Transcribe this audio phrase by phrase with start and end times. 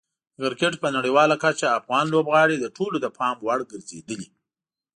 [0.35, 4.29] د کرکټ په نړیواله کچه افغان لوبغاړي د ټولو د پام وړ ګرځېدلي.